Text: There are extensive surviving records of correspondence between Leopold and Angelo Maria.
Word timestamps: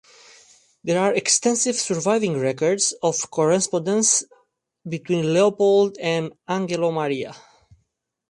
There 0.83 0.99
are 0.99 1.13
extensive 1.13 1.75
surviving 1.75 2.39
records 2.39 2.91
of 3.03 3.29
correspondence 3.29 4.23
between 4.89 5.31
Leopold 5.31 5.95
and 5.99 6.33
Angelo 6.47 6.91
Maria. 6.91 7.35